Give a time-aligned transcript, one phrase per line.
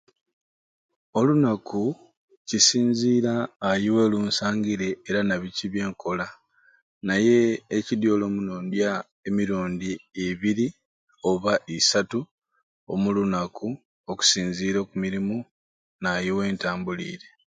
[1.19, 1.81] Olunaku
[2.47, 3.33] kisinziira
[3.67, 4.89] aai werunsangire
[5.27, 6.27] na biki byenkola
[7.07, 7.37] naye
[7.77, 8.91] ekidyoli omuno ndya
[9.27, 9.91] emirundi
[10.25, 10.67] ibiri
[11.29, 12.19] oba isatu
[12.91, 13.67] omu lunaku
[14.11, 15.37] okusinziira oku mirimu
[16.01, 17.27] n'ai wentambuliire.